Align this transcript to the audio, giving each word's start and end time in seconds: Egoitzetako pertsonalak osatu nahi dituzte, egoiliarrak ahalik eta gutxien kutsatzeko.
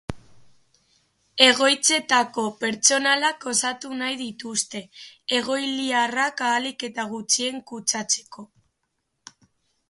Egoitzetako 1.47 2.45
pertsonalak 2.63 3.45
osatu 3.51 3.91
nahi 3.99 4.17
dituzte, 4.23 4.81
egoiliarrak 5.41 6.43
ahalik 6.49 6.87
eta 6.89 7.07
gutxien 7.13 7.63
kutsatzeko. 7.75 8.49